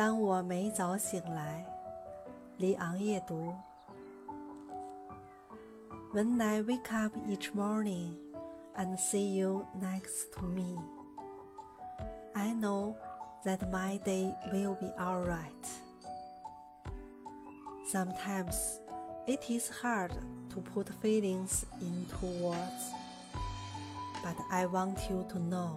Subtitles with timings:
[0.00, 1.64] 当我每早醒来，
[2.58, 3.54] 里昂夜读。
[6.12, 8.16] When I wake up each morning
[8.74, 10.78] and see you next to me,
[12.34, 12.94] I know
[13.44, 15.66] that my day will be alright.
[17.90, 18.80] Sometimes
[19.26, 20.12] it is hard
[20.50, 22.92] to put feelings into words,
[24.22, 25.74] but I want you to know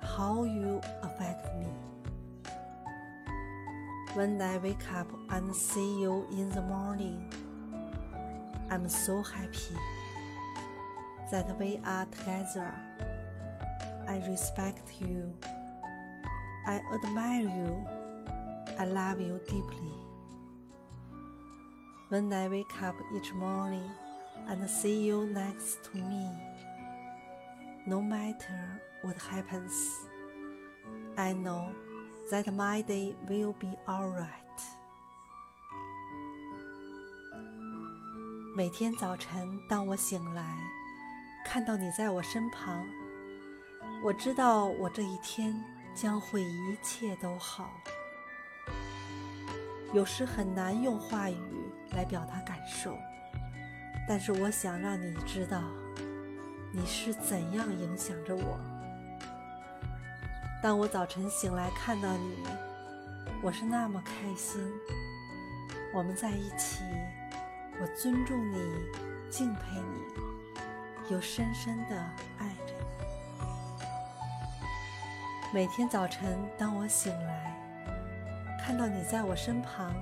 [0.00, 1.68] how you affect me.
[4.15, 7.29] When I wake up and see you in the morning,
[8.71, 9.75] I'm so happy
[11.33, 12.73] that we are together.
[14.07, 15.33] I respect you.
[16.65, 17.85] I admire you.
[18.79, 19.91] I love you deeply.
[22.07, 23.91] When I wake up each morning
[24.47, 26.29] and see you next to me,
[27.85, 29.73] no matter what happens,
[31.17, 31.75] I know
[32.31, 34.29] that my day will be alright。
[38.55, 40.57] 每天早晨，当我醒来，
[41.45, 42.85] 看到你在我身旁，
[44.03, 45.53] 我知道我这一天
[45.93, 47.69] 将会一切都好。
[49.93, 51.37] 有时很难用话语
[51.91, 52.97] 来表达感受，
[54.07, 55.61] 但是我想让你知道，
[56.71, 58.74] 你是怎样影响着我。
[60.65, 62.43] 当我早晨醒来看到你，
[63.43, 64.59] 我是那么开心。
[65.93, 66.81] 我们在一起，
[67.79, 68.57] 我尊重你，
[69.29, 69.61] 敬佩
[69.93, 71.95] 你，又深深的
[72.39, 73.85] 爱着你。
[75.53, 77.55] 每天早晨，当我醒来，
[78.65, 79.93] 看到你在我身旁，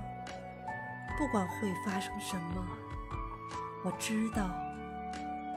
[1.17, 2.65] 不管会发生什么，
[3.83, 4.49] 我知道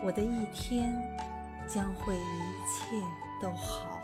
[0.03, 0.93] 我的一天
[1.69, 3.01] 将会一切
[3.41, 3.96] 都好。